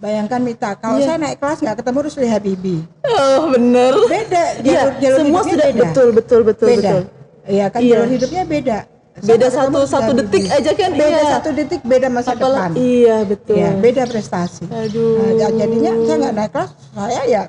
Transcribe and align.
Bayangkan 0.00 0.40
Mita, 0.40 0.70
kalau 0.74 0.96
Iya. 0.96 1.06
saya 1.06 1.16
naik 1.20 1.36
kelas 1.36 1.58
nggak 1.60 1.76
ketemu 1.76 1.98
Rusli 2.00 2.26
Habibie. 2.26 2.80
Oh, 3.04 3.52
bener. 3.52 3.92
Beda, 4.02 4.42
Iya, 4.56 4.80
jalur, 4.80 4.92
jalur 4.96 5.18
semua 5.20 5.40
sudah 5.44 5.68
beda. 5.68 5.80
betul 5.82 6.08
betul 6.10 6.40
betul 6.42 6.66
beda. 6.66 6.80
betul. 6.80 7.02
Iya 7.44 7.66
kan 7.68 7.80
Iya. 7.80 7.92
jalur 7.92 8.08
hidupnya 8.08 8.42
beda. 8.46 8.78
Saya 9.12 9.26
Beda 9.28 9.46
satu 9.52 9.78
satu 9.84 10.10
detik 10.16 10.42
Habibie. 10.42 10.56
aja 10.56 10.70
kan 10.72 10.90
Beda 10.94 11.04
iya. 11.12 11.30
satu 11.30 11.48
detik, 11.52 11.80
beda 11.84 12.08
masa 12.08 12.30
Apalah- 12.32 12.72
depan. 12.72 12.80
Iya, 12.80 13.16
betul. 13.22 13.54
Iya, 13.54 13.70
beda 13.76 14.02
prestasi. 14.06 14.64
Aduh. 14.64 15.12
Nah, 15.14 15.32
ja- 15.36 15.54
jadinya 15.54 15.92
saya 16.00 16.16
nggak 16.18 16.34
naik 16.34 16.50
kelas, 16.50 16.70
saya 16.90 17.22
ya 17.26 17.42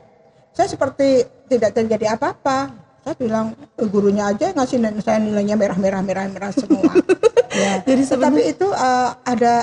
saya 0.52 0.68
seperti 0.68 1.08
tidak 1.48 1.72
terjadi 1.72 2.06
apa-apa. 2.12 2.60
Saya 3.02 3.16
bilang 3.16 3.46
"Eh, 3.74 3.88
gurunya 3.88 4.28
aja 4.28 4.52
ngasih 4.52 4.78
nilai- 4.78 5.00
saya 5.00 5.18
nilainya 5.18 5.56
merah 5.56 5.74
merah 5.74 6.02
merah 6.04 6.28
merah 6.28 6.52
semua. 6.52 6.84
ya. 7.56 7.80
Jadi 7.82 8.04
Tetapi 8.06 8.42
itu 8.46 8.68
eh, 8.68 9.10
ada 9.24 9.54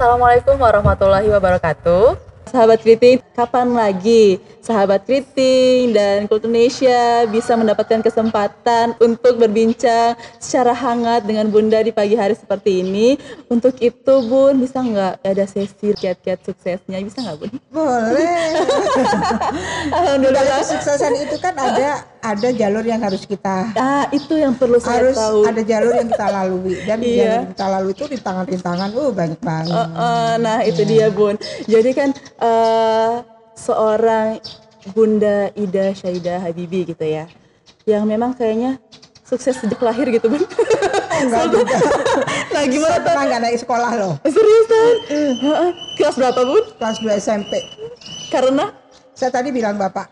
Assalamualaikum 0.00 0.56
warahmatullahi 0.56 1.28
wabarakatuh. 1.28 2.16
Sahabat 2.48 2.80
Kriting, 2.80 3.20
kapan 3.36 3.68
lagi 3.76 4.40
sahabat 4.64 5.04
Kriting 5.04 5.92
dan 5.92 6.24
Kultunesia 6.24 7.28
bisa 7.28 7.52
mendapatkan 7.52 8.00
kesempatan 8.00 8.96
untuk 8.96 9.36
berbincang 9.36 10.16
secara 10.40 10.72
hangat 10.72 11.28
dengan 11.28 11.52
Bunda 11.52 11.84
di 11.84 11.92
pagi 11.92 12.16
hari 12.16 12.32
seperti 12.32 12.80
ini? 12.80 13.20
Untuk 13.52 13.76
itu 13.76 14.14
Bun, 14.24 14.64
bisa 14.64 14.80
nggak 14.80 15.20
ada 15.20 15.44
sesi 15.44 15.92
kiat-kiat 15.92 16.48
suksesnya? 16.48 16.96
Bisa 17.04 17.20
nggak 17.20 17.36
Bun? 17.36 17.52
boleh. 17.68 18.56
Alhamdulillah. 20.00 20.44
Dalam 20.48 20.64
kesuksesan 20.64 21.12
itu 21.28 21.36
kan 21.44 21.52
ada 21.60 22.08
ada 22.20 22.48
jalur 22.50 22.82
yang 22.82 23.00
harus 23.00 23.24
kita 23.24 23.72
Ah, 23.72 24.04
itu 24.10 24.34
yang 24.34 24.52
perlu 24.52 24.76
saya 24.76 25.00
harus 25.02 25.16
tahu. 25.16 25.40
ada 25.42 25.60
jalur 25.60 25.92
yang 25.92 26.08
kita 26.08 26.26
lalui 26.28 26.76
dan 26.82 26.98
Iya. 27.02 27.08
jalur 27.10 27.32
yang 27.34 27.48
kita 27.48 27.66
lalui 27.66 27.92
itu 27.92 28.04
rintangan-rintangan 28.06 28.88
uh 28.92 29.10
banyak 29.10 29.40
banget. 29.40 29.72
Eh, 29.72 29.88
eh, 29.90 30.32
nah 30.38 30.58
itu 30.60 30.82
dia 30.84 31.06
bun. 31.08 31.34
Jadi 31.64 31.90
kan 31.90 32.08
eh, 32.38 33.12
seorang 33.54 34.28
Bunda 34.90 35.52
Ida 35.54 35.92
Syaida 35.92 36.40
Habibi 36.40 36.86
gitu 36.86 37.04
ya, 37.04 37.28
yang 37.84 38.04
memang 38.04 38.32
kayaknya 38.32 38.80
sukses 39.22 39.52
sejak 39.54 39.78
lahir 39.78 40.08
gitu 40.08 40.26
bun. 40.26 40.40
Enggak 41.12 41.44
juga. 41.48 41.76
nah 42.52 42.64
gimana 42.64 42.96
tuh? 42.96 43.04
pernah 43.06 43.24
nggak 43.26 43.42
naik 43.42 43.58
sekolah 43.58 43.90
loh. 43.94 44.14
Seriusan? 44.24 44.94
Heeh. 45.36 45.70
Kelas 45.94 46.16
berapa 46.16 46.40
bun? 46.40 46.64
Kelas 46.76 46.96
2 46.98 47.12
SMP. 47.18 47.52
Karena 48.28 48.72
Saya 49.10 49.28
tadi 49.30 49.52
bilang 49.52 49.76
Bapak, 49.76 50.08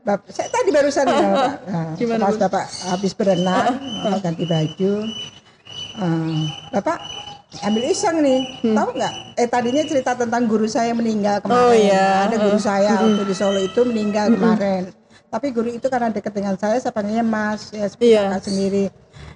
Bapak 0.00 0.32
saya 0.32 0.48
tadi 0.48 0.72
barusan 0.72 1.04
bilang 1.04 1.28
Bapak. 1.30 1.52
Nah, 1.68 1.92
Gimana, 1.94 2.22
pas? 2.24 2.36
Bapak 2.40 2.64
habis 2.88 3.12
berenang, 3.12 3.76
eh, 4.08 4.18
ganti 4.18 4.44
baju. 4.44 4.92
eh, 6.00 6.40
Bapak 6.72 6.96
ambil 7.58 7.84
iseng 7.84 8.16
nih, 8.18 8.40
tahu 8.62 8.88
nggak? 8.92 9.14
Eh 9.36 9.44
tadinya 9.46 9.84
cerita 9.84 10.16
tentang 10.16 10.48
guru 10.48 10.64
saya 10.64 10.92
meninggal 10.92 11.44
kemarin. 11.44 11.60
Oh, 11.60 11.72
iya. 11.72 12.24
Ada 12.24 12.36
guru 12.38 12.58
saya 12.58 12.96
waktu 12.96 13.22
di 13.24 13.34
Solo 13.34 13.60
itu 13.60 13.80
meninggal 13.84 14.32
kemarin. 14.32 14.88
Tapi 15.28 15.52
guru 15.52 15.68
itu 15.68 15.84
karena 15.86 16.08
dekat 16.08 16.32
dengan 16.32 16.56
saya, 16.56 16.80
saya 16.80 16.88
panggilnya 16.88 17.20
Mas, 17.20 17.68
ya 17.68 17.84
seperti 17.84 18.16
Iya. 18.16 18.32
kakak 18.32 18.42
sendiri. 18.48 18.84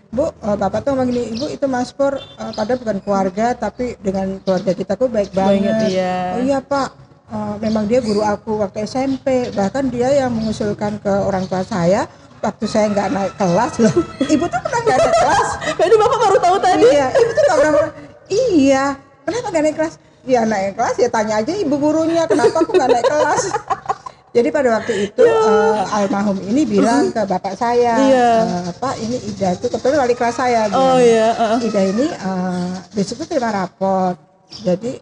Bu, 0.09 0.29
eh, 0.29 0.57
bapak 0.57 0.81
tuh 0.81 0.93
ngomong 0.93 1.09
gini, 1.09 1.23
ibu 1.31 1.45
itu 1.47 1.65
Mas 1.67 1.93
Pur, 1.93 2.17
eh, 2.17 2.53
padahal 2.57 2.81
bukan 2.81 2.99
keluarga, 3.01 3.53
tapi 3.53 3.97
dengan 3.99 4.41
keluarga 4.41 4.73
kita 4.73 4.97
tuh 4.97 5.09
baik 5.09 5.33
banget. 5.33 5.61
Banget, 5.69 5.89
iya. 5.91 6.17
Oh 6.33 6.41
iya 6.43 6.59
Pak, 6.61 6.89
Eh, 7.25 7.55
memang 7.61 7.87
dia 7.87 8.01
guru 8.01 8.21
aku 8.21 8.61
waktu 8.61 8.85
SMP, 8.85 9.27
bahkan 9.53 9.87
dia 9.87 10.11
yang 10.13 10.29
mengusulkan 10.29 10.99
ke 10.99 11.09
orang 11.09 11.47
tua 11.47 11.63
saya 11.63 12.05
waktu 12.39 12.65
saya 12.67 12.91
nggak 12.91 13.09
naik 13.09 13.33
kelas 13.37 13.73
loh. 13.79 13.95
Ibu 14.35 14.45
tuh 14.45 14.61
pernah 14.61 14.81
nggak 14.83 14.99
naik 14.99 15.15
kelas? 15.23 15.49
Jadi 15.79 15.95
bapak 15.97 16.19
baru 16.19 16.37
tahu 16.39 16.57
tadi. 16.59 16.87
Iya, 16.91 17.07
ibu 17.15 17.31
tuh 17.31 17.43
nggak 17.43 17.59
pernah. 17.59 17.89
Iya, 18.29 18.85
kenapa 19.23 19.47
nggak 19.49 19.63
naik 19.63 19.77
kelas? 19.79 19.95
Ya 20.23 20.41
naik 20.45 20.73
kelas 20.75 20.95
ya 20.97 21.09
tanya 21.09 21.35
aja 21.39 21.53
ibu 21.53 21.75
gurunya 21.75 22.23
kenapa 22.27 22.57
aku 22.61 22.71
nggak 22.73 22.91
naik 22.91 23.07
kelas. 23.07 23.43
Jadi 24.37 24.49
pada 24.49 24.69
waktu 24.73 24.93
itu 25.07 25.25
eh, 25.25 25.81
almarhum 25.93 26.41
ini 26.43 26.65
bilang 26.65 27.13
ke 27.13 27.21
bapak 27.23 27.53
saya, 27.53 28.01
Iya. 28.01 28.31
eh, 28.41 28.71
Pak 28.73 28.95
ini 28.99 29.17
Ida 29.29 29.53
itu 29.53 29.69
kebetulan 29.69 29.99
wali 30.01 30.15
kelas 30.17 30.37
saya. 30.37 30.61
Oh 30.69 30.97
bilang. 30.97 31.01
iya. 31.01 31.29
heeh. 31.33 31.59
Ida 31.65 31.83
ini 31.87 32.07
eh, 32.09 32.71
besok 32.93 33.25
tuh 33.25 33.27
terima 33.29 33.53
raport. 33.53 34.17
Jadi 34.53 34.97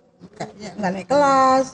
nggak 0.49 0.91
naik 0.91 1.07
kelas. 1.07 1.65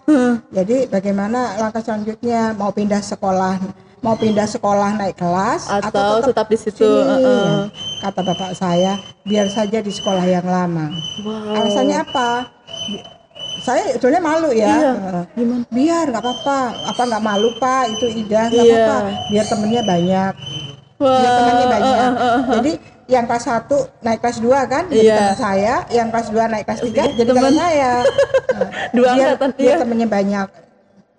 Jadi 0.51 0.77
bagaimana 0.87 1.55
langkah 1.57 1.81
selanjutnya? 1.81 2.53
Mau 2.53 2.71
pindah 2.71 2.99
sekolah, 2.99 3.61
mau 4.01 4.15
pindah 4.15 4.45
sekolah 4.45 4.95
naik 4.95 5.17
kelas 5.17 5.71
Atau 5.71 6.25
tetap 6.25 6.47
di 6.47 6.59
situ, 6.59 6.83
sini? 6.83 7.03
heeh. 7.07 7.51
Kata 8.01 8.21
bapak 8.23 8.53
saya, 8.53 8.97
biar 9.23 9.47
saja 9.47 9.79
di 9.79 9.91
sekolah 9.91 10.25
yang 10.25 10.45
lama. 10.45 10.91
Wow. 11.23 11.55
Alasannya 11.57 11.97
apa? 12.01 12.31
Saya 13.57 13.83
sebetulnya 13.89 14.21
malu 14.21 14.51
ya. 14.51 14.69
Iya. 14.69 14.93
Gimana? 15.33 15.65
Biar 15.69 16.05
nggak 16.07 16.23
apa-apa. 16.23 16.61
Apa 16.87 17.03
nggak 17.03 17.25
malu 17.25 17.49
pak? 17.57 17.83
Itu 17.95 18.07
Ida 18.07 18.47
nggak 18.47 18.63
Iya. 18.63 18.75
apa-apa. 18.79 18.99
Biar 19.27 19.45
temennya 19.47 19.83
banyak. 19.83 20.33
Wah. 20.97 21.19
Biar 21.19 21.33
temannya 21.35 21.67
banyak. 21.67 22.13
Jadi 22.57 22.73
yang 23.07 23.25
kelas 23.25 23.47
1 23.47 23.71
naik 24.03 24.19
kelas 24.19 24.39
2 24.43 24.67
kan 24.67 24.85
jadi 24.91 25.07
Iya. 25.07 25.17
teman 25.17 25.39
saya, 25.39 25.75
yang 25.95 26.09
kelas 26.11 26.29
2 26.29 26.51
naik 26.51 26.65
kelas 26.67 26.81
3 26.83 27.03
jadi 27.15 27.31
Teman. 27.31 27.55
saya. 27.55 27.93
Nah, 28.57 28.73
Dua 28.89 29.11
dia, 29.13 29.25
angkatan, 29.37 29.51
dia 29.61 29.67
iya. 29.69 29.77
temennya 29.77 30.09
banyak. 30.09 30.49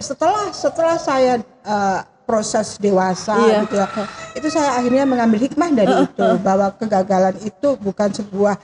Setelah 0.02 0.50
setelah 0.50 0.98
saya 0.98 1.38
eh, 1.46 2.00
proses 2.26 2.82
dewasa 2.82 3.38
Iya. 3.38 3.58
gitu 3.62 3.76
ya. 3.78 3.88
Itu 4.34 4.48
saya 4.50 4.74
akhirnya 4.74 5.06
mengambil 5.06 5.46
hikmah 5.46 5.70
dari 5.70 5.94
itu 6.02 6.28
bahwa 6.42 6.74
kegagalan 6.76 7.38
itu 7.40 7.70
bukan 7.78 8.10
sebuah 8.10 8.58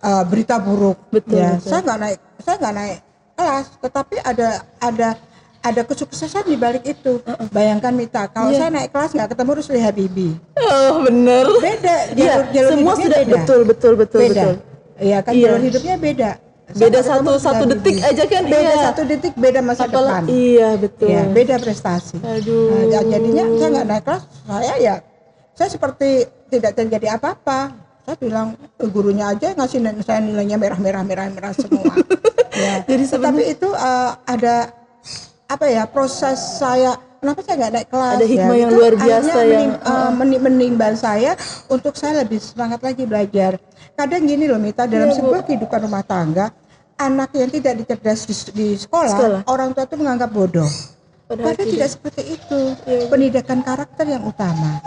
eh, 0.00 0.24
berita 0.30 0.62
buruk. 0.62 0.96
Betul, 1.10 1.42
ya. 1.42 1.58
betul. 1.58 1.68
Saya 1.68 1.80
nggak 1.82 1.98
naik 1.98 2.18
saya 2.38 2.56
nggak 2.62 2.74
naik 2.78 2.98
kelas, 3.34 3.66
tetapi 3.82 4.14
ada 4.22 4.48
ada 4.78 5.08
ada 5.60 5.82
kesuksesan 5.82 6.44
di 6.44 6.56
balik 6.56 6.84
itu. 6.84 7.20
Bayangkan 7.48 7.92
Mita, 7.92 8.24
kalau 8.26 8.48
Iya. 8.48 8.58
saya 8.58 8.70
naik 8.72 8.90
kelas 8.90 9.10
nggak 9.10 9.28
ketemu 9.30 9.50
Rusli 9.54 9.78
Habibie 9.78 10.34
Oh 10.58 11.02
bener. 11.02 11.44
beda 11.54 11.96
Iya, 12.10 12.16
jalur, 12.16 12.44
jalur 12.50 12.70
semua 12.72 12.94
sudah 12.94 13.20
beda. 13.20 13.32
betul 13.34 13.60
betul 13.62 13.92
betul 13.94 14.20
beda 14.22 14.32
betul. 14.32 14.54
iya 14.98 15.18
kan 15.18 15.32
Iya. 15.32 15.44
jalur 15.46 15.60
hidupnya 15.62 15.96
beda 15.98 16.30
Beda 16.70 17.02
Sama 17.02 17.10
satu 17.26 17.32
satu 17.36 17.64
Habibie. 17.66 17.74
detik 17.74 17.96
aja 18.00 18.22
kan 18.24 18.42
beda 18.46 18.70
iya. 18.70 18.82
satu 18.84 19.02
detik 19.04 19.34
beda 19.36 19.60
masa 19.60 19.82
Apalah- 19.84 20.22
depan 20.22 20.24
Iya 20.30 20.68
betul. 20.76 21.08
Iya, 21.08 21.22
beda 21.28 21.54
prestasi 21.58 22.16
Aduh. 22.16 22.70
Nah, 22.70 22.84
ja- 22.88 23.06
jadinya 23.10 23.44
saya 23.50 23.68
nggak 23.70 23.86
naik 23.86 24.02
kelas 24.02 24.22
saya 24.46 24.74
ya 24.78 24.94
saya 25.52 25.68
seperti 25.68 26.08
tidak 26.46 26.72
terjadi 26.72 27.06
apa-apa 27.12 27.60
saya 28.00 28.16
bilang 28.16 28.48
"Eh, 28.76 28.86
gurunya 28.86 29.28
aja 29.28 29.52
ngasih 29.52 29.76
saya 30.00 30.18
nilainya 30.20 30.56
merah 30.56 30.78
merah 30.78 31.02
merah 31.02 31.26
merah 31.28 31.52
semua 31.52 31.84
ya 32.56 32.80
Jadi 32.82 33.04
tetapi 33.04 33.42
itu 33.46 33.68
eh, 33.68 34.10
ada 34.24 34.54
apa 35.50 35.66
ya 35.66 35.82
proses 35.84 36.38
saya 36.56 36.94
kenapa 37.18 37.42
saya 37.42 37.54
nggak 37.58 37.72
naik 37.74 37.88
kelas 37.88 38.14
Ada 38.14 38.26
hikmah 38.28 38.54
ya? 38.54 38.60
yang 38.60 38.70
luar 38.70 38.92
biasa 38.94 39.38
yang- 39.42 39.74
menim- 39.74 39.80
meni- 40.16 40.40
menimbang 40.40 40.94
saya 40.94 41.34
untuk 41.66 41.92
saya 41.92 42.22
lebih 42.22 42.38
semangat 42.38 42.78
lagi 42.80 43.02
belajar 43.02 43.58
kadang 43.92 44.22
gini 44.22 44.46
loh 44.46 44.56
Mita 44.56 44.86
dalam 44.86 45.10
Bu. 45.10 45.16
sebuah 45.16 45.42
kehidupan 45.42 45.80
rumah 45.82 46.00
tangga 46.00 46.54
anak 46.96 47.32
yang 47.32 47.48
tidak 47.48 47.74
dicerdas 47.76 48.22
di, 48.22 48.34
di 48.52 48.66
sekolah, 48.76 49.10
Sekolah. 49.10 49.40
orang 49.46 49.72
tua 49.72 49.84
itu 49.84 49.96
menganggap 49.96 50.30
bodoh 50.30 50.68
Padahal 51.24 51.54
Padahal 51.54 51.70
tidak 51.70 51.88
seperti 51.88 52.22
itu. 52.28 52.60
Iya. 52.84 53.06
Pendidikan 53.06 53.62
karakter 53.62 54.02
yang 54.04 54.26
utama. 54.26 54.82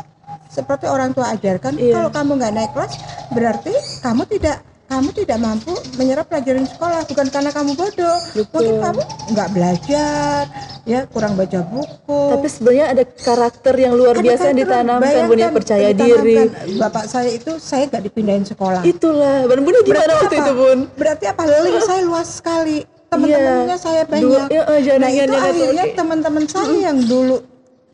Seperti 0.45 0.85
orang 0.85 1.09
tua 1.09 1.31
ajarkan, 1.31 1.71
Iya. 1.73 1.95
kalau 1.95 2.09
kamu 2.11 2.31
nggak 2.35 2.53
naik 2.53 2.71
kelas, 2.73 2.93
berarti 3.31 3.71
kamu 3.97 4.21
tidak 4.27 4.59
kamu 4.93 5.09
tidak 5.15 5.39
mampu 5.39 5.73
menyerap 5.95 6.25
pelajaran 6.27 6.65
sekolah 6.65 7.01
bukan 7.03 7.27
karena 7.27 7.49
kamu 7.49 7.71
bodoh 7.73 8.17
Betul. 8.31 8.45
mungkin 8.53 8.75
kamu 8.79 9.01
nggak 9.33 9.49
belajar 9.49 10.41
ya 10.83 10.99
kurang 11.07 11.33
baca 11.33 11.59
buku 11.63 12.21
Tapi 12.29 12.47
sebenarnya 12.47 12.85
ada 12.91 13.03
karakter 13.07 13.73
yang 13.75 13.93
luar 13.93 14.13
Ada 14.13 14.21
biasa 14.21 14.43
yang 14.45 14.59
ditanamkan 14.59 15.23
punya 15.25 15.49
percaya 15.49 15.87
diri. 15.91 16.35
bapak 16.75 17.05
saya 17.07 17.29
itu 17.31 17.57
saya 17.57 17.87
nggak 17.87 18.03
dipindahin 18.03 18.45
sekolah 18.45 18.83
Itulah. 18.83 19.47
Bun 19.47 19.63
Bunda 19.63 19.79
gimana 19.81 20.03
Berarti 20.03 20.13
waktu 20.19 20.35
apa? 20.35 20.43
itu 20.43 20.53
Bun? 20.53 20.79
Berarti 20.93 21.25
apa? 21.25 21.41
Link 21.63 21.79
saya 21.81 22.01
luas 22.03 22.29
sekali. 22.29 22.77
Teman-temannya 23.07 23.77
saya 23.77 24.01
Dua- 24.03 24.45
banyak. 24.45 24.47
iya, 24.49 24.63
eh, 24.63 24.67
nah 24.67 24.79
jaringan 24.81 25.27
itu 25.29 25.37
akhirnya 25.39 25.85
teman-teman 25.93 26.43
saya 26.45 26.75
yang 26.83 26.97
dulu 26.99 27.37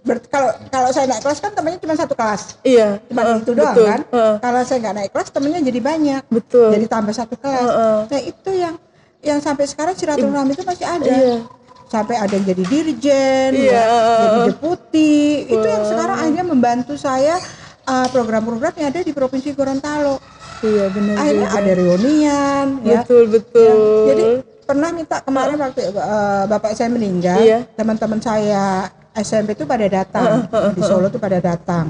ber- 0.09 0.25
kalau 0.25 0.49
kalau 0.67 0.89
saya 0.89 1.05
naik 1.05 1.21
kelas 1.21 1.37
kan 1.37 1.51
temannya 1.53 1.77
cuma 1.77 1.93
satu 1.93 2.13
kelas. 2.13 2.57
Iya. 2.61 2.97
Cuma 3.05 3.21
heeh, 3.21 3.37
itu 3.39 3.51
doang 3.53 3.69
betul, 3.69 3.85
kan. 3.85 4.01
heeh, 4.03 4.33
Kalau 4.39 4.61
saya 4.63 4.77
nggak 4.79 4.95
naik 4.95 5.11
kelas 5.13 5.29
temennya 5.29 5.59
jadi 5.61 5.79
banyak. 5.79 6.21
Betul. 6.27 6.69
Jadi 6.73 6.85
tambah 6.85 7.13
satu 7.13 7.35
kelas. 7.35 7.61
Heeh. 7.63 7.97
Nah 8.07 8.21
itu 8.25 8.49
yang 8.51 8.75
yang 9.19 9.39
sampai 9.39 9.65
sekarang 9.65 9.93
silaturahmi 9.93 10.51
itu 10.51 10.63
masih 10.63 10.85
ada. 10.85 11.05
Iya. 11.05 11.37
Sampai 11.85 12.15
ada 12.15 12.29
yang 12.29 12.45
jadi 12.45 12.63
dirjen, 12.63 13.49
Iya, 13.51 13.73
ya, 13.73 13.85
jadi 14.19 14.39
deputi. 14.47 15.41
Itu 15.43 15.65
yang 15.65 15.83
sekarang 15.83 16.17
akhirnya 16.19 16.45
membantu 16.45 16.93
saya 16.93 17.41
uh, 17.83 18.07
program-program 18.07 18.73
yang 18.75 18.87
ada 18.89 19.01
di 19.01 19.09
Provinsi 19.09 19.49
Gorontalo 19.51 20.21
Iya 20.59 20.85
benar. 20.91 21.15
akhirnya 21.17 21.47
juga. 21.47 21.57
ada 21.57 21.71
reunian 21.73 22.65
ya 22.83 23.01
Betul 23.01 23.23
betul. 23.31 23.73
Ya, 24.05 24.05
jadi 24.11 24.25
pernah 24.61 24.89
minta 24.91 25.17
kemarin 25.17 25.57
waktu 25.57 25.79
eh, 25.81 26.43
bapak 26.45 26.77
saya 26.77 26.91
meninggal 26.91 27.39
Iya. 27.39 27.59
teman-teman 27.73 28.19
saya 28.19 28.91
SMP 29.13 29.53
itu 29.53 29.63
pada 29.63 29.85
datang 29.85 30.45
di 30.73 30.81
Solo 30.81 31.07
tuh 31.07 31.17
pada 31.17 31.37
datang 31.37 31.89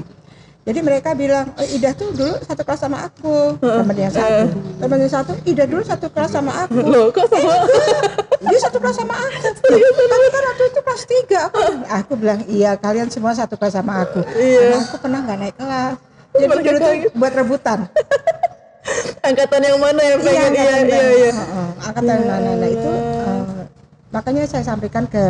Jadi 0.60 0.76
mereka 0.84 1.16
bilang, 1.16 1.48
oh, 1.56 1.64
Ida 1.66 1.96
tuh 1.96 2.12
dulu 2.12 2.36
satu 2.36 2.60
kelas 2.60 2.84
sama 2.84 3.08
aku, 3.08 3.56
teman 3.58 3.96
yang 3.96 4.12
satu. 4.12 4.44
Teman 4.76 4.98
yang 5.00 5.08
satu, 5.08 5.32
Ida 5.42 5.64
dulu 5.64 5.80
satu 5.80 6.12
kelas 6.12 6.30
sama 6.30 6.52
aku. 6.52 6.84
Loh, 6.84 7.08
kok 7.08 7.32
sama? 7.32 7.64
Dia 8.44 8.58
satu 8.60 8.76
kelas 8.76 9.00
sama 9.00 9.16
aku. 9.16 9.40
Tapi 9.56 10.26
kan 10.28 10.42
waktu 10.52 10.64
itu 10.68 10.80
kelas 10.84 11.02
tiga. 11.08 11.38
Aku, 11.48 11.60
aku 11.88 12.12
bilang, 12.12 12.44
iya 12.44 12.76
kalian 12.76 13.08
semua 13.08 13.32
satu 13.32 13.56
kelas 13.56 13.72
sama 13.72 14.04
aku. 14.04 14.20
Karena 14.20 14.78
aku 14.84 14.96
pernah 15.00 15.18
nggak 15.24 15.38
naik 15.40 15.56
kelas. 15.56 15.94
Jadi 16.30 16.44
Mereka 16.44 16.60
dulu 16.62 16.76
tuh 16.76 16.92
kaget. 16.92 17.12
buat 17.16 17.32
rebutan. 17.34 17.78
Angkatan 19.32 19.60
yang 19.64 19.78
mana 19.80 20.02
yang 20.02 20.20
pengen? 20.20 20.50
Iya, 20.52 20.60
angkatan 20.60 20.84
iya, 20.84 21.00
yang- 21.00 21.16
iya. 21.16 21.30
Heeh, 21.32 21.68
angkatan 21.88 22.18
mana 22.20 22.50
nah 22.52 22.68
itu 22.68 22.90
eh, 22.92 23.40
makanya 24.10 24.44
saya 24.44 24.62
sampaikan 24.62 25.04
ke 25.06 25.24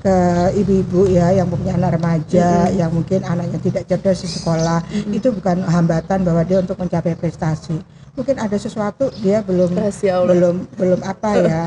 ke 0.00 0.16
ibu-ibu 0.56 1.12
ya 1.12 1.28
yang 1.36 1.46
punya 1.52 1.76
anak 1.76 2.00
remaja 2.00 2.72
yang 2.72 2.88
mungkin 2.88 3.20
anaknya 3.20 3.60
tidak 3.60 3.84
cerdas 3.84 4.24
di 4.24 4.28
sekolah 4.32 4.80
itu 5.12 5.28
bukan 5.28 5.60
hambatan 5.68 6.24
bahwa 6.24 6.42
dia 6.42 6.64
untuk 6.64 6.80
mencapai 6.80 7.14
prestasi. 7.14 7.76
Mungkin 8.16 8.40
ada 8.40 8.56
sesuatu 8.56 9.12
dia 9.20 9.44
belum 9.44 9.76
Rahasia 9.76 10.24
belum 10.24 10.56
belum 10.74 11.00
apa 11.04 11.30
ya 11.38 11.62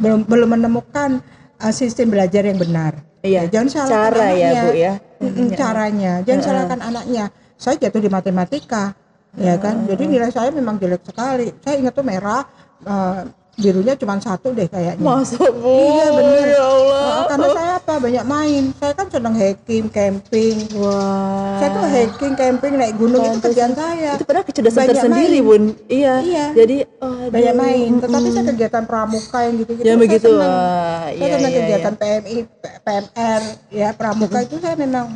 belum 0.00 0.24
belum 0.24 0.48
menemukan 0.56 1.20
eh, 1.60 1.72
sistem 1.72 2.12
belajar 2.12 2.44
yang 2.48 2.56
benar. 2.56 3.00
Iya, 3.24 3.48
jangan 3.50 3.68
salahkan 3.68 3.92
cara 3.92 4.26
ya, 4.30 4.30
anaknya. 4.30 4.62
Bu, 4.62 4.70
ya. 4.76 4.94
Mm-mm, 5.16 5.48
caranya. 5.56 6.12
Jangan 6.22 6.42
salahkan 6.44 6.80
anaknya. 6.84 7.24
Saya 7.56 7.76
jatuh 7.80 8.00
di 8.04 8.10
matematika 8.12 8.92
ya 9.36 9.60
kan? 9.60 9.84
Jadi 9.84 10.04
nilai 10.08 10.32
saya 10.32 10.48
memang 10.52 10.80
jelek 10.80 11.04
sekali. 11.04 11.52
Saya 11.60 11.76
ingat 11.80 11.92
tuh 11.92 12.04
merah 12.04 12.44
eh, 12.84 13.20
birunya 13.56 13.96
cuma 13.96 14.20
satu 14.20 14.52
deh 14.52 14.68
kayaknya 14.68 15.00
Masa 15.00 15.40
bu? 15.40 15.64
Iya 15.64 16.06
bener. 16.12 16.44
Ya 16.44 16.62
Allah. 16.62 17.04
Oh, 17.08 17.24
karena 17.24 17.48
saya 17.56 17.72
apa 17.80 17.94
banyak 17.96 18.24
main. 18.28 18.62
Saya 18.76 18.92
kan 18.92 19.06
senang 19.08 19.34
hiking, 19.34 19.84
camping. 19.88 20.56
Wah. 20.76 21.56
Saya 21.56 21.68
tuh 21.72 21.88
hiking, 21.88 22.32
camping, 22.36 22.72
naik 22.76 22.94
gunung 23.00 23.24
itu 23.24 23.38
kerjaan 23.40 23.72
saya. 23.72 24.20
Itu 24.20 24.24
padahal 24.28 24.44
kecerdasan 24.44 24.76
Banyak 24.84 24.90
tersendiri, 24.92 25.38
main. 25.40 25.48
Bun. 25.48 25.62
Iya. 25.88 26.14
Iya. 26.20 26.46
Jadi 26.52 26.76
aduh. 27.00 27.32
Banyak 27.32 27.54
main. 27.56 27.90
Tetapi 28.04 28.28
saya 28.28 28.44
kegiatan 28.44 28.84
pramuka 28.84 29.38
yang 29.40 29.54
gitu-gitu. 29.56 29.84
Ya 29.84 29.92
saya 29.92 30.02
begitu. 30.04 30.28
senang. 30.28 30.52
Wah, 30.52 31.04
Saya 31.06 31.16
iya, 31.16 31.34
senang 31.34 31.50
iya, 31.50 31.58
kegiatan 31.64 31.94
PMI, 31.96 32.36
P- 32.44 32.78
PMR, 32.84 33.42
ya 33.72 33.88
pramuka 33.96 34.38
itu 34.44 34.56
saya 34.60 34.76
memang 34.76 35.06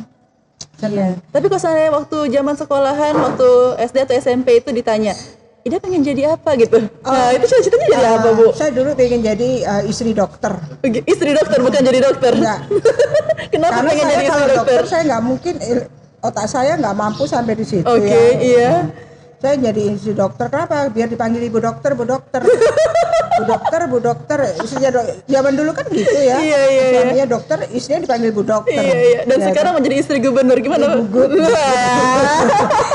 Iya. 0.81 1.13
Tapi 1.29 1.45
kalau 1.45 1.61
saya 1.61 1.93
waktu 1.93 2.17
zaman 2.33 2.57
sekolahan, 2.57 3.13
waktu 3.13 3.49
SD 3.85 3.97
atau 4.01 4.15
SMP 4.17 4.65
itu 4.65 4.73
ditanya, 4.73 5.13
Ida 5.61 5.77
pengen 5.77 6.01
jadi 6.01 6.33
apa 6.33 6.57
gitu? 6.57 6.89
Nah, 7.05 7.29
itu 7.31 7.45
cita-citanya 7.45 7.85
jadi 7.91 8.01
Ah, 8.03 8.17
apa, 8.17 8.29
Bu? 8.33 8.49
Saya 8.51 8.73
dulu 8.73 8.97
pengen 8.97 9.21
jadi 9.21 9.49
eh, 9.61 9.83
istri 9.85 10.09
dokter. 10.11 10.57
Istri 10.81 11.37
dokter 11.37 11.61
bukan 11.61 11.81
jadi 11.83 11.99
dokter. 12.01 12.33
Enggak. 12.33 12.59
Kenapa 13.53 13.73
Karena 13.77 13.89
pengen 13.91 14.05
jadi 14.07 14.15
istri 14.17 14.31
kalau 14.31 14.45
dokter? 14.47 14.57
dokter 14.57 14.83
saya 14.89 15.01
nggak 15.05 15.21
mungkin 15.21 15.53
otak 16.19 16.45
saya 16.47 16.71
nggak 16.75 16.95
mampu 16.95 17.23
sampai 17.25 17.53
di 17.53 17.65
situ 17.67 17.85
Oke, 17.85 18.01
ya. 18.03 18.25
iya. 18.37 18.71
Saya 19.37 19.53
jadi 19.59 19.83
istri 19.91 20.13
dokter 20.13 20.45
kenapa? 20.47 20.85
Biar 20.87 21.05
dipanggil 21.07 21.41
ibu 21.43 21.57
dokter, 21.57 21.93
bu 21.93 22.05
dokter. 22.05 22.41
bu 22.41 23.43
dokter, 23.47 23.81
bu 23.85 23.97
dokter. 23.99 24.39
Istrinya 24.55 24.89
dok- 24.91 25.25
zaman 25.25 25.53
dulu 25.55 25.71
kan 25.71 25.85
gitu 25.87 26.09
ya. 26.15 26.35
Iya, 26.37 26.59
iya, 26.59 26.59
iya. 26.63 26.85
Suaminya 26.95 27.27
dokter, 27.27 27.57
istrinya 27.69 28.01
dipanggil 28.01 28.29
bu 28.31 28.41
dokter. 28.43 28.77
Iya, 28.79 28.97
iya. 28.99 29.19
Dan 29.25 29.37
Ya, 29.39 29.45
sekarang 29.49 29.73
menjadi 29.77 29.95
istri 29.95 30.17
gubernur 30.17 30.57
gimana? 30.57 31.05
Wah. 31.05 32.41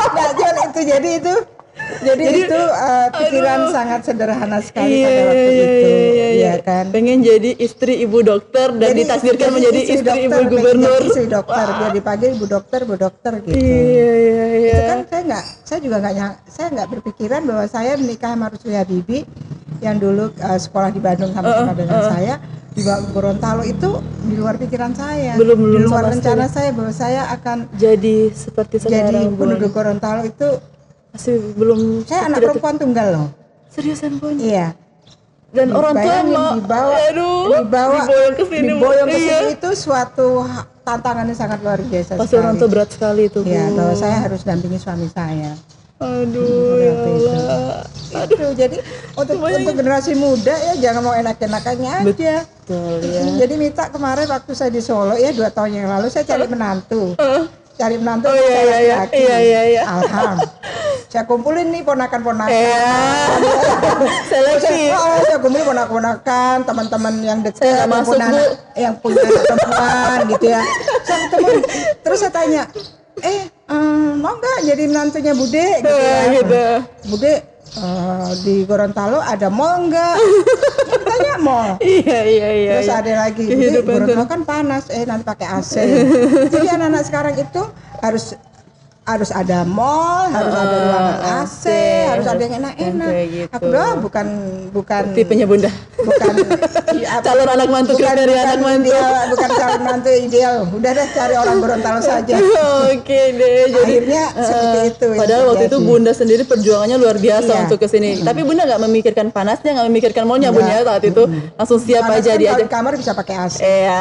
Nah, 0.09 0.31
jangan 0.33 0.67
itu 0.67 0.81
jadi 0.83 1.11
itu 1.21 1.35
jadi, 1.99 2.23
itu 2.41 2.61
uh, 2.61 3.09
pikiran 3.11 3.61
sangat 3.69 4.00
sederhana 4.03 4.59
sekali 4.59 4.91
Iya, 4.93 5.06
pada 5.06 5.23
waktu 5.23 5.37
iya, 5.37 5.65
itu, 5.65 5.88
iya, 5.88 6.06
iya, 6.09 6.29
ya 6.33 6.55
kan. 6.61 6.85
Pengen 6.91 7.19
jadi 7.21 7.50
istri 7.56 7.94
ibu 8.00 8.19
dokter 8.21 8.69
dan 8.71 8.91
Jadi- 8.91 9.00
ditakdirkan 9.00 9.47
jadi 9.47 9.55
menjadi 9.55 9.81
istri, 9.83 10.03
dokter, 10.03 10.25
ibu 10.25 10.41
gubernur. 10.49 10.91
jadi 10.97 11.09
Istri 11.09 11.27
dokter, 11.29 11.67
biar 11.73 11.91
dipanggil 11.93 12.31
bu 12.35 12.47
dokter, 12.47 12.81
bu 12.83 12.94
dokter 12.97 13.33
gitu. 13.41 13.55
Iya, 13.55 13.81
iya, 14.17 14.44
iya. 14.56 14.73
itu 14.73 14.83
kan 14.85 14.99
saya 15.05 15.23
nggak 15.25 15.44
saya 15.62 15.79
juga 15.81 15.97
nggak 15.99 16.15
nyang- 16.15 16.38
saya 16.47 16.67
nggak 16.71 16.88
berpikiran 16.91 17.41
bahwa 17.44 17.65
saya 17.67 17.93
menikah 17.97 18.31
sama 18.31 18.47
Rusli 18.49 18.75
Habibi 18.75 19.19
yang 19.79 19.97
dulu 19.97 20.25
uh, 20.33 20.59
sekolah 20.59 20.88
di 20.88 20.99
Bandung 20.99 21.31
sama-sama 21.31 21.73
dengan 21.73 22.00
saya 22.09 22.35
di 22.71 22.85
Gorontalo 22.85 23.62
itu 23.62 23.88
di 24.23 24.37
luar 24.37 24.56
pikiran 24.56 24.93
saya 24.93 25.33
Belum- 25.35 25.56
belum 25.56 25.73
di 25.73 25.83
luar 25.83 26.03
sama 26.03 26.12
rencana 26.12 26.44
saya 26.47 26.71
bahwa 26.71 26.93
saya 26.93 27.23
akan 27.31 27.59
Jadi 27.73 28.17
seperti 28.31 28.77
jadi 28.79 29.09
sekarang, 29.09 29.33
Bun. 29.33 29.38
penduduk 29.49 29.71
Gorontalo 29.71 30.23
itu 30.23 30.49
Masih 31.17 31.41
belum 31.57 32.05
saya 32.05 32.29
anak 32.29 32.45
perempuan 32.45 32.77
tunggal 32.77 33.09
loh 33.11 33.29
seriusan 33.67 34.21
pun. 34.21 34.37
iya 34.37 34.77
Dan 35.49 35.73
orang 35.73 35.97
tua 35.97 36.17
mau 36.23 36.53
dibawa 36.53 36.93
aduh, 37.03 37.41
dibawa 37.57 38.01
diboyong 38.05 38.35
ke 38.35 38.45
sini. 38.45 38.67
diboyong 38.69 39.09
ke 39.09 39.17
Iya. 39.17 39.33
sini 39.33 39.49
itu 39.57 39.71
suatu 39.75 40.29
ha- 40.45 40.69
tantangan 40.83 41.25
yang 41.25 41.39
sangat 41.39 41.59
luar 41.65 41.81
biasa 41.81 42.21
Pasti 42.21 42.37
orang 42.37 42.55
tua 42.55 42.69
berat 42.69 42.93
sekali 42.93 43.23
itu, 43.25 43.41
ya 43.43 43.65
bahwa 43.73 43.97
saya 43.97 44.17
harus 44.21 44.45
dampingi 44.45 44.77
suami 44.77 45.09
saya 45.09 45.57
Aduh, 45.97 46.77
ya 46.77 46.93
Seperti 46.93 47.11
itu. 47.17 47.29
Allah. 47.33 47.81
itu 48.29 48.47
jadi 48.55 48.77
untuk 49.15 49.37
untuk 49.39 49.75
generasi 49.75 50.12
muda 50.15 50.53
ya 50.53 50.73
jangan 50.79 51.01
mau 51.01 51.15
enak-enakannya 51.15 51.91
aja 51.97 52.05
Betul 52.05 53.01
ya. 53.03 53.23
jadi 53.39 53.55
minta 53.57 53.89
kemarin 53.89 54.25
waktu 54.27 54.53
saya 54.53 54.69
di 54.69 54.79
Solo 54.79 55.17
ya 55.17 55.33
dua 55.33 55.49
tahun 55.49 55.73
yang 55.75 55.89
lalu 55.91 56.07
saya 56.07 56.25
cari 56.27 56.45
menantu 56.45 57.17
cari 57.75 57.97
menantu 57.97 58.25
Oh, 58.27 58.33
iya, 58.33 58.45
saya 58.47 58.57
iya, 58.62 58.77
iya. 58.79 58.97
laki-laki. 58.99 59.17
Iya, 59.19 59.37
iya, 59.39 59.62
iya. 59.67 59.83
saya 61.06 61.23
kumpulin 61.25 61.69
nih 61.69 61.82
ponakan-ponakan 61.82 62.50
Eh, 62.50 63.29
seleksi. 64.31 64.91
Oh, 64.91 65.17
saya 65.23 65.38
kumpulin 65.38 65.64
ponakan-ponakan 65.64 66.56
teman-teman 66.62 67.14
yang 67.20 67.38
dekat 67.41 67.61
Saya 67.61 67.73
nggak 67.81 67.88
yang 67.88 68.05
punya 68.05 68.26
anak- 68.26 68.53
yang 68.75 68.94
punya 68.97 69.20
anak 69.23 69.43
perempuan 69.44 70.19
gitu 70.32 70.47
ya 70.49 70.62
saya 71.00 71.25
terus 71.97 72.19
saya 72.19 72.32
tanya 72.32 72.62
eh 73.19 73.41
eh, 73.49 74.11
mau 74.14 74.35
nggak 74.35 74.58
jadi 74.64 74.82
menantunya 74.85 75.32
Bude 75.32 75.67
gitu 75.79 75.94
ya 75.97 76.17
Eh, 76.19 76.25
gitu. 76.37 76.64
Bude 77.09 77.32
eh, 77.73 78.29
di 78.43 78.55
Gorontalo 78.62 79.19
ada 79.19 79.49
mall 79.49 79.87
enggak? 79.87 80.17
Ya, 80.87 80.94
ditanya 80.97 81.35
mall. 81.37 81.70
Iya, 81.79 82.19
iya, 82.25 82.49
iya. 82.55 82.73
Terus 82.79 82.88
iya. 82.88 82.97
ada 82.97 83.12
lagi, 83.20 83.43
Bude 83.44 83.59
Kehidupan 83.59 83.93
Gorontalo 84.06 84.25
kan 84.25 84.41
panas, 84.44 84.85
eh 84.88 85.02
nanti 85.02 85.25
pakai 85.25 85.47
AC. 85.50 85.73
Jadi 86.47 86.67
anak-anak 86.69 87.02
sekarang 87.02 87.35
itu 87.37 87.62
harus 87.99 88.38
harus 89.06 89.31
ada 89.31 89.62
mall, 89.62 90.26
harus 90.35 90.50
ada 90.50 90.76
ruangan 90.82 91.17
AC, 91.47 91.64
harus 92.11 92.26
ada 92.26 92.43
yang 92.43 92.55
enak-enak. 92.58 93.12
Gitu. 93.31 93.55
Aku 93.55 93.67
doang 93.70 93.99
bukan 94.03 94.26
bukan 94.75 95.03
Tipenya 95.14 95.47
Bunda. 95.47 95.70
Bukan 96.06 96.35
iya, 96.97 97.19
Calon 97.20 97.49
anak 97.49 97.69
mantu 97.69 97.93
bukan, 97.93 98.06
kriteria 98.06 98.31
bukan 98.32 98.47
anak 98.47 98.61
mantu. 98.62 98.87
ideal, 98.87 99.11
bukan 99.29 99.50
calon 99.53 99.82
mantu 99.82 100.11
ideal. 100.11 100.55
Udah 100.70 100.91
deh 100.93 101.06
cari 101.11 101.35
orang 101.35 101.56
Gorontalo 101.58 102.00
saja. 102.00 102.35
Oke 102.88 103.20
deh. 103.32 103.55
Jadi 103.67 103.93
Akhirnya 103.97 104.25
seperti 104.32 104.79
itu. 104.87 105.06
Padahal 105.12 105.43
waktu 105.49 105.64
itu 105.64 105.76
terjadi. 105.76 105.88
Bunda 105.88 106.12
sendiri 106.12 106.43
perjuangannya 106.44 106.97
luar 106.97 107.17
biasa 107.17 107.49
Iya. 107.49 107.62
untuk 107.64 107.79
ke 107.79 107.88
sini. 107.88 108.21
Tapi 108.21 108.40
Bunda 108.40 108.62
nggak 108.64 108.83
memikirkan 108.83 109.26
panasnya, 109.28 109.71
nggak 109.73 109.87
memikirkan 109.87 110.23
maunya 110.25 110.50
Bunda 110.50 110.75
saat 110.78 111.02
itu 111.02 111.23
langsung 111.52 111.78
siap 111.78 112.04
Panas 112.04 112.21
aja 112.21 112.31
kan 112.31 112.38
dia 112.38 112.47
kalau 112.47 112.59
aja. 112.59 112.62
di 112.62 112.71
kamar 112.71 112.92
bisa 112.95 113.12
pakai 113.12 113.35
AC. 113.38 113.57
Iya. 113.59 114.00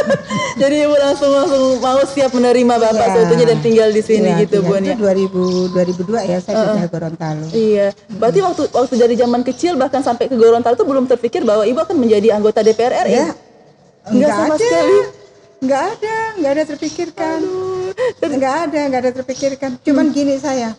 Jadi 0.60 0.74
ibu 0.82 0.94
langsung 0.94 1.30
langsung 1.30 1.62
mau 1.78 2.00
siap 2.04 2.30
menerima 2.30 2.74
bapak 2.76 2.98
Iya. 3.00 3.14
seutuhnya 3.16 3.46
dan 3.46 3.58
tinggal 3.60 3.88
di 3.88 4.02
sini 4.02 4.28
Iya, 4.28 4.40
gitu 4.42 4.56
tinggal 4.58 4.70
Bun 4.72 4.82
itu 4.82 4.90
ya. 4.90 5.14
2000 5.14 5.70
2002 5.70 6.20
ya 6.26 6.38
saya 6.38 6.54
pindah 6.58 6.82
ke 6.82 6.90
Gorontalo. 6.90 7.44
Iya. 7.50 7.86
Berarti 8.10 8.38
waktu 8.40 8.62
waktu 8.68 8.94
dari 8.96 9.14
zaman 9.14 9.40
kecil 9.42 9.72
bahkan 9.76 10.00
sampai 10.00 10.26
ke 10.26 10.34
Gorontalo 10.34 10.74
itu 10.74 10.84
belum 10.84 11.04
terpikir 11.06 11.29
bahwa 11.38 11.62
ibu 11.62 11.78
akan 11.78 11.96
menjadi 11.96 12.34
anggota 12.34 12.66
DPR 12.66 13.06
RI. 13.06 13.14
Ya. 13.14 13.26
Enggak 14.10 14.30
sama 14.34 14.54
sekali. 14.58 14.98
Enggak 15.60 15.82
ada, 15.94 16.16
enggak 16.40 16.52
ada 16.56 16.64
terpikirkan. 16.66 17.38
Enggak 18.24 18.54
ada, 18.66 18.80
enggak 18.88 19.00
ada 19.06 19.12
terpikirkan. 19.22 19.70
Cuman 19.84 20.10
Hmm. 20.10 20.14
gini 20.16 20.34
saya. 20.40 20.72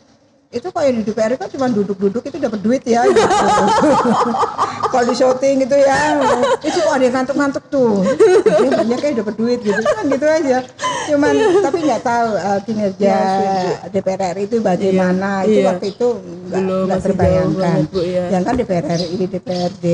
Itu 0.52 0.68
kok 0.68 0.84
yang 0.84 1.00
di 1.00 1.08
DPR 1.08 1.40
kan 1.40 1.48
cuma 1.48 1.72
duduk-duduk 1.72 2.28
itu 2.28 2.36
dapat 2.36 2.60
duit 2.60 2.84
ya 2.84 3.08
gitu. 3.08 3.24
Kalau 4.92 5.06
di 5.08 5.16
syuting 5.16 5.64
gitu 5.64 5.80
ya, 5.80 6.20
itu 6.60 6.76
kok 6.84 6.92
ada 6.92 7.04
yang 7.08 7.16
ngantuk-ngantuk 7.24 7.64
tuh. 7.72 8.04
Dia 8.44 8.72
banyak 8.76 9.00
kayak 9.00 9.16
dapat 9.24 9.36
duit 9.40 9.60
gitu. 9.64 9.80
Kan 9.80 10.12
gitu 10.12 10.28
aja. 10.28 10.60
Cuman 11.08 11.34
tapi 11.64 11.78
nggak 11.88 12.04
tahu 12.04 12.30
uh, 12.36 12.60
kinerja 12.68 13.16
DPR 13.96 14.36
RI 14.36 14.44
itu 14.52 14.58
bagaimana. 14.60 15.48
Itu 15.48 15.64
iya. 15.64 15.72
waktu 15.72 15.86
itu 15.96 16.08
nggak 16.52 17.00
terbayangkan. 17.00 17.48
jauh 17.48 17.64
banget, 17.64 17.88
Bu, 17.88 18.02
ya. 18.04 18.26
Yang 18.36 18.44
kan 18.44 18.54
DPR 18.60 18.86
RI, 18.92 19.24
DPRD, 19.32 19.86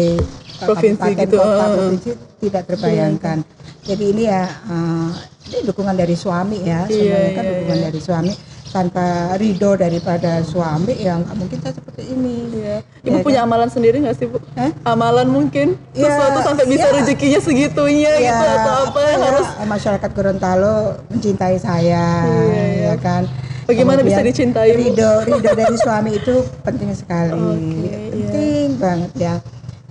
Provinsi 0.58 0.98
kabupaten, 0.98 1.22
gitu, 1.22 1.38
kota, 1.38 1.46
eh, 1.46 1.58
eh. 1.62 1.76
provinsi 1.78 2.10
tidak 2.42 2.64
terbayangkan. 2.66 3.38
Jadi 3.84 4.04
ini 4.10 4.24
ya 4.26 4.44
eh, 4.48 5.10
ini 5.48 5.58
dukungan 5.64 5.96
dari 5.96 6.16
suami 6.16 6.58
ya, 6.62 6.84
Iya, 6.86 6.92
semuanya 6.92 7.32
kan 7.32 7.44
iya, 7.44 7.52
dukungan 7.54 7.80
dari 7.92 8.02
suami. 8.02 8.34
Tanpa 8.68 9.32
ridho 9.40 9.80
daripada 9.80 10.44
suami 10.44 10.92
ya 11.00 11.16
nggak 11.16 11.36
mungkin 11.40 11.58
saya 11.64 11.74
seperti 11.74 12.04
ini. 12.12 12.36
Iya. 12.52 12.76
Ibu 13.00 13.16
Ya 13.16 13.24
punya 13.24 13.40
amalan 13.48 13.70
sendiri 13.72 14.04
nggak 14.04 14.18
sih 14.20 14.28
bu? 14.28 14.44
Hah? 14.60 14.70
Amalan 14.84 15.32
mungkin 15.32 15.80
Ya, 15.96 16.12
sesuatu 16.12 16.40
sampai 16.44 16.66
bisa 16.68 16.88
ya. 16.92 16.96
rezekinya 17.00 17.40
segitunya 17.40 18.12
Ya, 18.20 18.28
gitu 18.28 18.46
atau 18.60 18.76
apa 18.92 19.00
yang 19.08 19.22
ya, 19.24 19.28
harus 19.32 19.48
masyarakat 19.64 20.10
Gorontalo 20.12 20.76
mencintai 21.08 21.58
saya, 21.58 22.28
Iya, 22.28 22.92
ya 22.92 22.96
kan. 23.00 23.24
Bagaimana 23.68 24.00
bisa 24.00 24.20
Kemudian 24.20 24.32
dicintai, 24.32 24.70
Bu? 24.72 24.80
Ridho, 24.80 25.12
ridho 25.28 25.52
dari 25.56 25.76
suami 25.76 26.12
itu 26.16 26.36
penting 26.64 26.92
sekali, 26.92 27.36
Oke, 27.40 27.56
iya. 27.56 27.98
penting 28.04 28.68
banget 28.80 29.12
ya. 29.16 29.34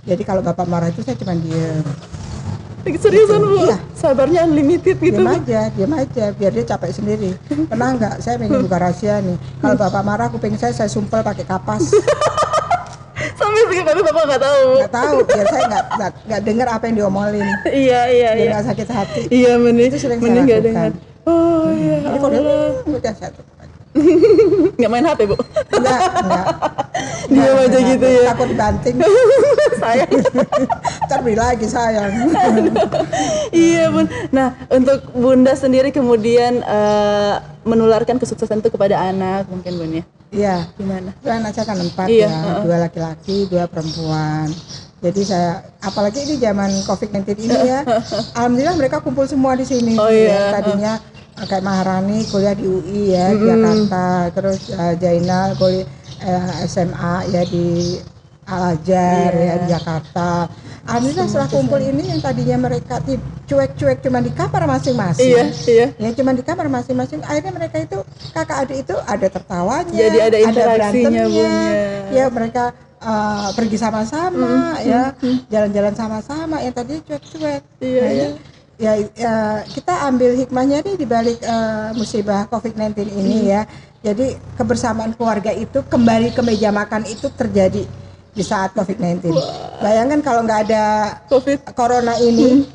Jadi 0.07 0.23
kalau 0.23 0.39
bapak 0.39 0.65
marah 0.65 0.87
itu 0.87 1.03
saya 1.03 1.13
cuma 1.13 1.35
diem. 1.35 1.83
Seriusan 2.87 3.43
Bu? 3.43 3.67
Iya. 3.67 3.77
Sabarnya 3.91 4.47
unlimited 4.47 4.95
gitu. 4.95 5.11
diam 5.13 5.27
aja 5.27 5.67
diam 5.69 5.91
aja 5.91 6.31
biar 6.31 6.51
dia 6.51 6.63
capek 6.65 6.91
sendiri 6.93 7.35
pernah 7.67 7.91
nggak 7.91 8.13
saya 8.17 8.39
pengen 8.39 8.61
buka 8.63 8.79
rahasia 8.79 9.19
nih 9.19 9.35
kalau 9.59 9.75
bapak 9.75 10.01
marah 10.01 10.27
kuping 10.29 10.55
saya 10.55 10.71
saya 10.71 10.87
sumpel 10.87 11.19
pakai 11.19 11.43
kapas 11.43 11.83
Sampai 13.37 13.59
sekarang 13.69 14.01
Bapak 14.03 14.23
nggak 14.25 14.41
tahu. 14.41 14.63
nggak 14.77 14.93
tahu 14.93 15.15
biar 15.25 15.45
saya 15.47 15.63
nggak 15.67 15.83
nggak 16.23 16.41
dengar 16.41 16.67
apa 16.69 16.83
yang 16.85 16.95
diomongin 16.97 17.43
Iya, 17.85 18.01
iya, 18.07 18.29
biar 18.29 18.37
iya. 18.37 18.49
nggak 18.51 18.65
sakit 18.65 18.87
hati 18.87 19.21
Iya, 19.27 19.51
mending 19.57 19.87
Itu 19.89 19.97
sering 19.99 20.19
mending 20.19 20.45
saya 20.45 20.55
lakukan. 20.55 20.65
dengar. 20.65 20.89
Oh, 21.27 21.67
iya. 21.69 21.95
jadi 21.99 22.17
kalau 22.17 22.31
dia. 22.31 22.41
"Hmm, 22.79 22.95
udah 22.95 23.13
satu 23.13 23.41
Nggak 24.73 24.89
main 24.89 25.05
HP, 25.05 25.19
Bu. 25.25 25.35
enggak 25.69 25.99
enggak 26.17 26.45
Enggak, 27.27 27.53
aja 27.61 27.79
gitu 27.83 28.05
ya. 28.07 28.21
takut 28.27 28.47
dibanting 28.47 28.95
Sayang. 29.81 30.11
ntar 31.07 31.19
beli 31.21 31.35
lagi 31.35 31.65
sayang 31.65 32.11
iya 33.51 33.87
bun. 33.87 34.05
Nah 34.29 34.57
untuk 34.67 35.11
bunda 35.13 35.53
sendiri 35.53 35.89
kemudian 35.89 36.59
eh, 36.59 37.33
menularkan 37.63 38.17
kesuksesan 38.17 38.59
itu 38.59 38.69
kepada 38.69 38.97
anak 39.03 39.45
mungkin 39.47 39.73
bun 39.75 39.91
ya. 39.93 40.03
iya 40.27 40.55
Gimana? 40.73 41.11
itu 41.13 41.29
anak 41.29 41.51
saya 41.53 41.65
kan 41.65 41.77
empat 41.77 42.07
Iya, 42.07 42.27
ya 42.27 42.59
dua 42.61 42.77
laki-laki 42.81 43.47
dua 43.47 43.63
perempuan 43.65 44.51
jadi 44.97 45.21
saya 45.21 45.51
apalagi 45.79 46.19
ini 46.21 46.35
zaman 46.35 46.67
covid-19 46.83 47.21
ini 47.39 47.59
ya 47.65 47.79
alhamdulillah 48.33 48.75
mereka 48.75 48.97
kumpul 48.99 49.23
semua 49.23 49.53
di 49.53 49.63
sini 49.63 49.93
Oh, 49.95 50.09
Ya, 50.09 50.19
iya, 50.25 50.41
tadinya 50.51 50.93
kayak 51.45 51.61
Maharani 51.61 52.25
kuliah 52.25 52.57
di 52.57 52.65
UI 52.65 53.13
ya 53.13 53.29
di 53.29 53.43
Jakarta. 53.45 54.07
Terus 54.33 54.61
eh, 54.73 54.93
Jainal 54.97 55.53
kuliah 55.53 55.85
eh, 56.25 56.65
SMA 56.65 57.15
ya 57.29 57.41
di 57.45 57.67
Al 58.47 58.79
Azhar 58.79 59.31
Iya. 59.35 59.43
ya 59.43 59.55
di 59.59 59.67
Jakarta. 59.69 60.29
Alhamdulillah 60.87 61.27
setelah 61.27 61.49
kumpul 61.51 61.83
ini 61.83 62.15
yang 62.15 62.23
tadinya 62.23 62.71
mereka 62.71 63.03
cuek-cuek 63.43 63.99
cuma 64.07 64.23
di 64.23 64.31
kamar 64.31 64.63
masing-masing. 64.71 65.35
Iya 65.35 65.45
iya. 65.67 65.87
ya 65.99 66.09
cuma 66.15 66.31
di 66.31 66.39
kamar 66.47 66.71
masing-masing. 66.71 67.19
Akhirnya 67.27 67.51
mereka 67.51 67.83
itu 67.83 67.99
kakak 68.31 68.57
adik 68.63 68.87
itu 68.87 68.95
ada 69.03 69.27
tertawanya 69.27 69.91
Jadi 69.91 70.17
ada 70.23 70.37
interaksinya, 70.39 70.79
berantemnya, 70.79 71.25
Bun, 71.27 71.51
ya. 71.51 72.23
ya 72.23 72.25
mereka 72.31 72.63
uh, 73.03 73.51
pergi 73.51 73.75
sama-sama 73.75 74.79
ya 74.79 75.11
jalan-jalan 75.51 75.93
sama-sama. 75.99 76.55
Yang 76.63 76.75
tadi 76.79 76.93
cuek-cuek. 77.03 77.61
Iya, 77.83 77.99
Nah, 77.99 78.11
iya. 78.15 78.29
Ya, 78.77 78.93
ya 79.17 79.33
kita 79.65 79.93
ambil 80.07 80.37
hikmahnya 80.37 80.85
nih 80.85 80.95
di 80.95 81.05
balik 81.05 81.41
uh, 81.43 81.91
musibah 81.97 82.45
COVID-19 82.47 83.09
ini 83.09 83.49
ya 83.51 83.65
jadi 84.05 84.37
kebersamaan 84.55 85.17
keluarga 85.17 85.51
itu 85.51 85.81
kembali 85.83 86.31
ke 86.31 86.41
meja 86.45 86.69
makan 86.69 87.03
itu 87.09 87.27
terjadi 87.33 87.83
di 88.37 88.43
saat 88.45 88.71
COVID-19 88.77 89.33
bayangkan 89.81 90.21
kalau 90.21 90.45
nggak 90.45 90.69
ada 90.69 90.83
Covid. 91.25 91.65
corona 91.73 92.13
ini 92.21 92.69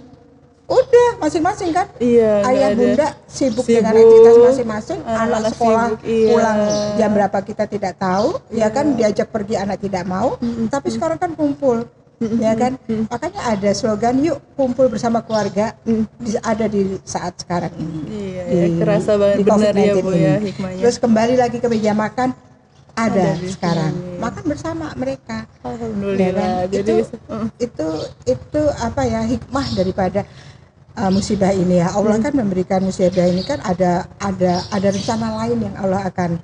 udah 0.67 1.21
masing-masing 1.21 1.71
kan 1.71 1.87
Iya. 2.01 2.49
ayah 2.49 2.71
ada. 2.73 2.79
bunda 2.81 3.09
sibuk, 3.29 3.63
Sibuk. 3.63 3.67
dengan 3.69 3.93
aktivitas 3.93 4.35
masing-masing 4.41 4.99
Anak-anak 5.05 5.39
anak 5.39 5.53
sekolah 5.53 5.87
sibuk, 5.93 6.01
iya. 6.09 6.29
pulang 6.33 6.59
jam 6.97 7.11
berapa 7.13 7.39
kita 7.45 7.65
tidak 7.69 7.95
tahu 8.01 8.29
ya 8.51 8.69
kan 8.73 8.87
diajak 8.97 9.29
pergi 9.29 9.55
anak 9.61 9.79
tidak 9.79 10.05
mau 10.09 10.35
tapi 10.73 10.89
sekarang 10.91 11.19
kan 11.21 11.37
kumpul 11.37 11.85
ya 12.37 12.53
kan 12.55 12.73
makanya 13.07 13.41
ada 13.49 13.71
slogan 13.71 14.17
yuk 14.19 14.39
kumpul 14.53 14.87
bersama 14.87 15.21
keluarga 15.21 15.75
di- 15.85 16.39
ada 16.41 16.67
di 16.67 16.99
saat 17.03 17.35
sekarang 17.37 17.73
ini 17.75 17.99
Iya, 18.05 18.43
Di- 18.43 18.55
iya. 18.55 18.67
kerasa 18.79 19.13
banget 19.15 19.37
di 19.37 19.45
benar 19.45 19.75
ya 19.75 19.93
COVID-19 19.93 20.01
bu 20.01 20.11
ya 20.13 20.35
hikmahnya. 20.39 20.81
terus 20.81 20.97
kembali 20.99 21.35
lagi 21.37 21.57
ke 21.57 21.67
meja 21.67 21.93
makan 21.93 22.29
ada, 22.93 23.09
Ada 23.27 23.41
di 23.41 23.49
sekarang 23.49 23.93
sini. 23.95 24.19
makan 24.19 24.45
bersama 24.45 24.87
mereka 24.95 25.37
ya 25.43 25.65
Alhamdulillah. 25.65 26.33
kan? 26.37 26.69
Jadi 26.69 26.77
itu 26.79 26.93
bisa. 26.99 27.15
Mm. 27.27 27.49
itu 27.59 27.87
itu 28.29 28.63
apa 28.79 29.03
ya 29.03 29.21
hikmah 29.25 29.67
daripada 29.73 30.21
uh, 30.95 31.09
musibah 31.09 31.53
ini 31.53 31.79
ya 31.79 31.89
Allah 31.91 32.15
Hmm. 32.15 32.25
kan 32.27 32.35
memberikan 32.35 32.81
musibah 32.81 33.25
ini 33.25 33.41
kan 33.43 33.59
ada 33.63 34.05
ada 34.19 34.61
ada 34.69 34.89
rencana 34.89 35.41
lain 35.41 35.59
yang 35.63 35.75
Allah 35.79 36.05
akan 36.05 36.37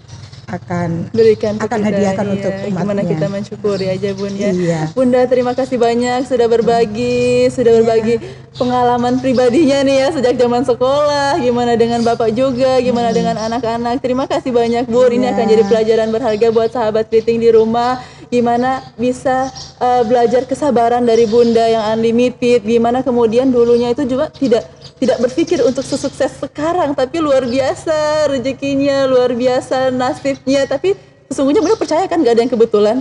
akan 0.48 1.12
berikan 1.12 1.60
akan 1.60 1.80
kita, 1.80 1.88
hadiahkan 1.92 2.24
iya. 2.24 2.32
untuk 2.34 2.52
gimana 2.64 3.00
umatnya. 3.04 3.10
kita 3.12 3.26
mensyukuri 3.28 3.86
aja 3.92 4.10
bun 4.16 4.32
ya 4.32 4.50
Iya. 4.50 4.80
bunda 4.96 5.20
terima 5.28 5.52
kasih 5.52 5.76
banyak 5.76 6.24
sudah 6.24 6.46
berbagi 6.48 7.52
sudah 7.52 7.72
berbagi 7.84 8.14
pengalaman 8.56 9.20
pribadinya 9.20 9.84
nih 9.84 9.96
ya 10.02 10.08
sejak 10.16 10.34
zaman 10.40 10.64
sekolah 10.64 11.36
gimana 11.38 11.76
dengan 11.76 12.00
bapak 12.00 12.32
juga 12.32 12.80
gimana 12.80 13.12
dengan 13.12 13.36
anak-anak 13.36 14.00
terima 14.00 14.24
kasih 14.24 14.50
banyak 14.50 14.88
bun 14.88 15.12
ini 15.12 15.28
Iya. 15.28 15.36
akan 15.36 15.44
jadi 15.52 15.62
pelajaran 15.68 16.08
berharga 16.08 16.46
buat 16.48 16.70
sahabat 16.72 17.12
kriting 17.12 17.44
di 17.44 17.52
rumah 17.52 18.00
gimana 18.28 18.84
bisa 18.96 19.48
uh, 19.80 20.04
belajar 20.04 20.44
kesabaran 20.44 21.04
dari 21.04 21.24
bunda 21.24 21.64
yang 21.64 21.84
unlimited 21.96 22.60
gimana 22.60 23.00
kemudian 23.00 23.48
dulunya 23.48 23.92
itu 23.92 24.04
juga 24.04 24.28
tidak 24.32 24.64
tidak 24.98 25.18
berpikir 25.22 25.62
untuk 25.62 25.82
sesukses 25.82 26.34
sekarang 26.36 26.92
tapi 26.92 27.18
luar 27.18 27.46
biasa 27.46 28.26
rezekinya 28.28 29.06
luar 29.06 29.30
biasa 29.32 29.88
nasibnya. 29.88 30.66
Tapi 30.66 30.98
sesungguhnya 31.26 31.62
bunda 31.62 31.78
percaya 31.78 32.04
kan 32.04 32.18
gak 32.20 32.34
ada 32.34 32.42
yang 32.42 32.52
kebetulan 32.52 32.96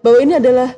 bahwa 0.00 0.18
ini 0.18 0.32
adalah 0.38 0.72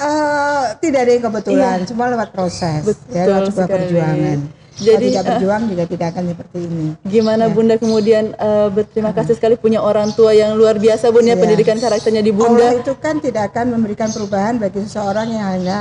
uh, 0.00 0.64
tidak 0.80 1.00
ada 1.06 1.12
yang 1.12 1.24
kebetulan 1.24 1.76
semua 1.84 2.10
lewat 2.10 2.28
proses 2.32 2.82
ya 3.12 3.24
Betul 3.24 3.26
lewat 3.30 3.42
sebuah 3.50 3.66
sekali. 3.66 3.74
perjuangan. 3.78 4.38
Jadi, 4.74 4.90
kalau 4.90 5.06
tidak 5.06 5.22
uh, 5.22 5.28
berjuang 5.30 5.62
juga 5.70 5.84
tidak 5.86 6.06
akan 6.10 6.24
seperti 6.34 6.58
ini. 6.66 6.86
gimana 7.06 7.44
bunda 7.46 7.74
kemudian 7.78 8.24
uh, 8.34 8.66
berterima 8.74 9.14
kasih 9.14 9.38
sekali 9.38 9.54
punya 9.54 9.78
orang 9.78 10.10
tua 10.18 10.34
yang 10.34 10.58
luar 10.58 10.82
biasa 10.82 11.14
bunda 11.14 11.30
Iya. 11.30 11.38
pendidikan 11.38 11.78
karakternya 11.78 12.26
di 12.26 12.34
bunda? 12.34 12.74
Allah 12.74 12.82
itu 12.82 12.90
kan 12.98 13.22
tidak 13.22 13.54
akan 13.54 13.78
memberikan 13.78 14.10
perubahan 14.10 14.58
bagi 14.58 14.82
seseorang 14.82 15.30
yang 15.30 15.46
hanya 15.46 15.78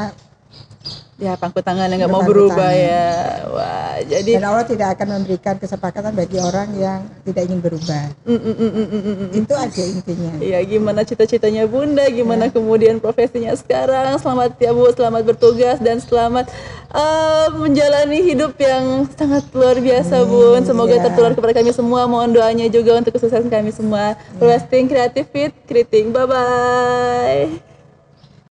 ya 1.21 1.37
pangku 1.37 1.61
tangan 1.61 1.89
yang 1.89 2.05
nggak 2.05 2.13
mau 2.13 2.25
berubah 2.25 2.73
tangan. 2.73 2.89
ya 2.89 3.09
wah 3.49 3.95
jadi 4.03 4.31
dan 4.41 4.45
Allah 4.49 4.65
tidak 4.65 4.87
akan 4.97 5.07
memberikan 5.21 5.55
kesepakatan 5.61 6.11
bagi 6.17 6.37
orang 6.41 6.69
yang 6.75 6.99
tidak 7.23 7.41
ingin 7.47 7.59
berubah 7.61 8.03
mm, 8.25 8.33
mm, 8.33 8.55
mm, 8.55 8.71
mm, 8.71 8.87
mm, 8.87 9.15
mm. 9.15 9.29
itu 9.37 9.53
aja 9.53 9.83
intinya 9.83 10.33
Iya, 10.43 10.59
gimana 10.67 11.01
cita-citanya 11.07 11.63
Bunda, 11.65 12.03
gimana 12.11 12.51
kemudian 12.51 12.99
profesinya 12.99 13.55
sekarang. 13.55 14.19
Selamat 14.19 14.59
ya 14.59 14.75
Bu, 14.75 14.91
selamat 14.91 15.21
bertugas 15.23 15.77
dan 15.79 16.03
selamat 16.03 16.51
eh, 16.91 17.47
menjalani 17.55 18.19
hidup 18.21 18.59
yang 18.59 19.07
sangat 19.15 19.47
luar 19.55 19.79
biasa 19.79 20.27
Bun. 20.27 20.61
Semoga 20.67 20.99
iya. 20.99 21.03
tertular 21.07 21.31
kepada 21.31 21.53
kami 21.55 21.71
semua. 21.71 22.05
Mohon 22.05 22.35
doanya 22.35 22.67
juga 22.67 22.99
untuk 22.99 23.15
kesuksesan 23.15 23.47
kami 23.47 23.71
semua. 23.71 24.19
Investing 24.37 24.85
Creative 24.91 25.27
Fit, 25.31 25.53
Kriting. 25.65 26.11
Bye 26.11 26.27
bye. 26.27 27.72